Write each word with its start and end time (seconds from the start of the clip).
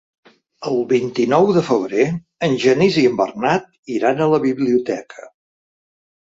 El 0.69 0.79
vint-i-nou 0.93 1.49
de 1.57 1.63
febrer 1.67 2.07
en 2.49 2.57
Genís 2.65 2.99
i 3.03 3.05
en 3.11 3.21
Bernat 3.21 3.71
iran 4.01 4.19
a 4.29 4.33
la 4.35 4.43
biblioteca. 4.51 5.33